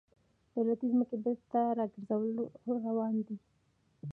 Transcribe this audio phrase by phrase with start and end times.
[0.53, 2.35] د دولتي ځمکو بیرته راګرځول
[2.87, 3.35] روان دي